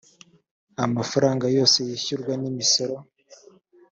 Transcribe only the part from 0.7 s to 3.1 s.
amafaranga yose yishyurwa n imisoro